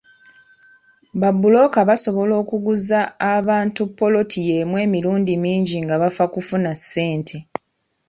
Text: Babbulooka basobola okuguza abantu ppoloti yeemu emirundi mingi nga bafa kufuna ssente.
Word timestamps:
Babbulooka 1.21 1.79
basobola 1.89 2.33
okuguza 2.41 2.99
abantu 3.35 3.81
ppoloti 3.89 4.39
yeemu 4.47 4.75
emirundi 4.85 5.33
mingi 5.43 5.75
nga 5.83 5.95
bafa 6.01 6.25
kufuna 6.33 6.71
ssente. 6.79 7.37